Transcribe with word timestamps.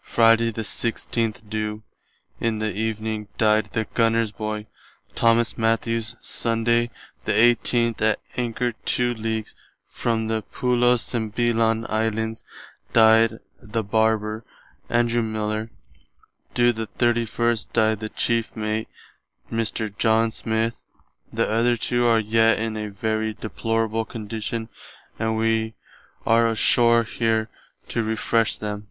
Friday 0.00 0.50
the 0.50 0.62
16th 0.62 1.46
do. 1.50 1.82
in 2.40 2.58
the 2.58 2.72
evening 2.72 3.28
dyed 3.36 3.66
the 3.66 3.84
Gunner's 3.92 4.32
boy, 4.32 4.66
Thomas 5.14 5.58
Matthews. 5.58 6.16
Sunday 6.22 6.88
the 7.26 7.32
18th 7.32 8.00
at 8.00 8.18
anchor 8.34 8.72
two 8.72 9.12
leagues 9.12 9.54
from 9.84 10.28
the 10.28 10.40
Pillo 10.40 10.96
Sumbelong 10.96 11.32
[Pulo 11.82 11.84
Sembîlan] 11.84 11.90
Islands 11.90 12.44
dyed 12.94 13.40
the 13.60 13.82
Barber, 13.82 14.42
Andrew 14.88 15.20
Miller. 15.20 15.70
Do. 16.54 16.72
the 16.72 16.86
31st 16.86 17.70
dyed 17.74 18.00
the 18.00 18.08
Cheife 18.08 18.56
Mate, 18.56 18.88
Mr. 19.52 19.94
John 19.98 20.30
Smith. 20.30 20.80
The 21.30 21.46
other 21.46 21.76
two 21.76 22.06
are 22.06 22.20
yet 22.20 22.58
in 22.58 22.78
a 22.78 22.88
very 22.88 23.34
deplorable 23.34 24.06
condition 24.06 24.70
and 25.18 25.36
wee 25.36 25.74
are 26.26 26.48
ashore 26.48 27.02
here 27.02 27.50
to 27.88 28.02
refresh 28.02 28.56
them.... 28.56 28.88